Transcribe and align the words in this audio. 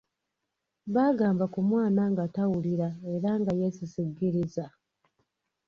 Baagamba 0.93 1.45
ku 1.53 1.59
mwana 1.69 2.01
nga 2.11 2.25
tawulira 2.35 2.89
era 3.13 3.31
nga 3.39 3.51
yeesisiggiriza. 3.59 4.65